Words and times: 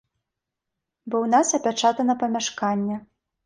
Бо 1.11 1.15
ў 1.25 1.27
нас 1.35 1.47
апячатана 1.59 2.13
памяшканне. 2.27 2.95